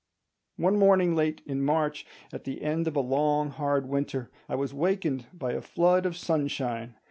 One 0.57 0.77
morning 0.79 1.15
late 1.15 1.43
in 1.45 1.61
March, 1.63 2.07
at 2.33 2.43
the 2.43 2.63
end 2.63 2.87
of 2.87 2.95
a 2.95 2.99
long 3.01 3.51
hard 3.51 3.87
winter, 3.87 4.31
I 4.49 4.55
was 4.55 4.73
wakened 4.73 5.27
by 5.31 5.51
a 5.51 5.61
flood 5.61 6.07
of 6.07 6.17
sunshine. 6.17 6.95